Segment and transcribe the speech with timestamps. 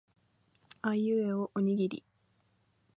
[0.81, 2.03] あいうえおおにぎり